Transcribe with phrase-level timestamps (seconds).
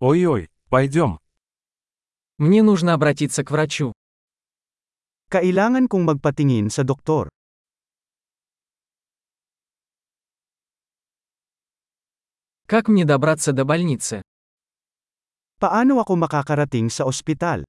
[0.00, 1.20] Ой-ой, пойдем.
[2.38, 3.92] Мне нужно обратиться к врачу.
[5.28, 7.28] Kailangan kong magpatingin sa doktor.
[12.64, 14.24] Как мне добраться до больницы?
[15.60, 17.68] Paano ako makakarating sa ospital?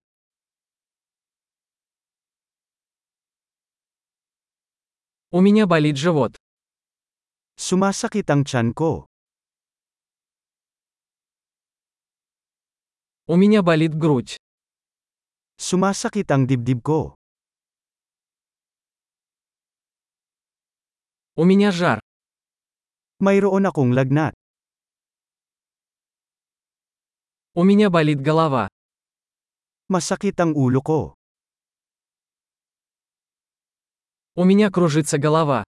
[5.35, 6.39] У меня болит живот.
[7.59, 9.09] Sumasakit ang tiyan ko.
[13.26, 14.38] У меня болит грудь.
[15.58, 17.16] Sumasakit ang dibdib ko.
[21.34, 22.00] У меня жар.
[23.18, 24.32] Mayroon akong lagnat.
[27.56, 28.68] У меня болит голова.
[29.88, 31.00] Masakit ang ulo ko.
[34.36, 35.64] У меня кружится голова.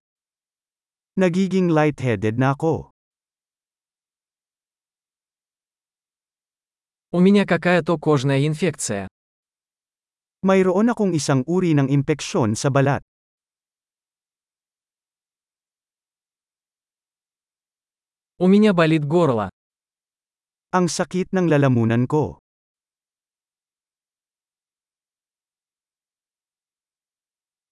[1.17, 2.92] Nagiging lightheaded na ako.
[7.13, 9.09] У меня какая-то кожная инфекция.
[10.45, 13.01] Mayroon akong isang uri ng impeksyon sa balat.
[18.39, 19.51] У меня болит горло.
[20.71, 22.39] Ang sakit ng lalamunan ko.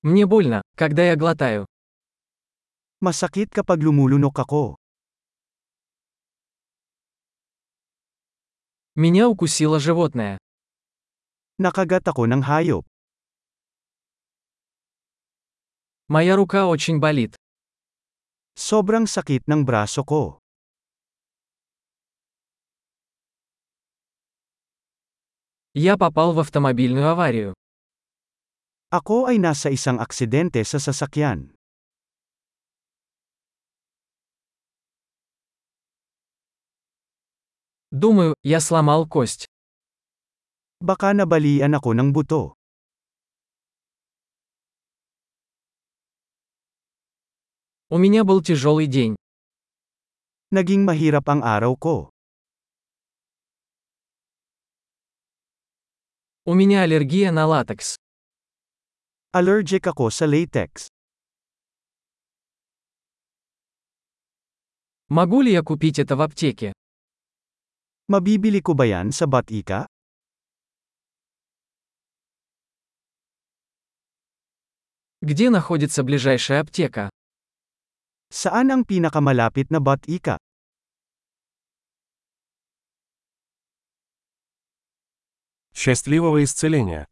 [0.00, 1.66] Мне больно, когда я глотаю.
[3.04, 4.79] Masakit kapag lumulunok ako.
[8.96, 10.40] Меня укусило животное.
[11.60, 12.84] Nakagat ako ng hayop.
[16.08, 17.36] Моя рука очень болит.
[18.56, 20.40] Sobrang sakit ng braso ko.
[25.76, 27.52] Я попал в автомобильную аварию.
[28.88, 31.52] Ako ay nasa isang aksidente sa sasakyan.
[37.91, 39.47] Думаю, я сломал кость.
[40.79, 42.55] Baka nabalian ako ng buto.
[47.91, 49.19] У меня был тяжелый день.
[50.55, 51.95] Naging mahirap ang araw ko.
[56.47, 57.99] У меня аллергия на латекс.
[59.35, 60.87] Allergic ako sa latex.
[65.09, 66.71] Могу ли я купить это в аптеке?
[68.10, 69.86] Mabibili ko ba yan sa Batika?
[75.22, 77.10] Где находится ближайшая аптека?
[78.30, 80.38] Saan ang pinakamalapit na Batika?
[85.74, 87.06] Счастливого исцеления!